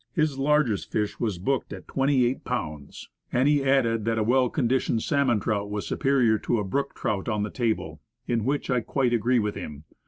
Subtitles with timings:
[0.13, 4.49] His largest fish was booked at twenty eight pounds, and he added that a well
[4.49, 8.79] conditioned salmon trout was superior to a brook trout on the table; in which I
[8.81, 9.83] quite agree with him.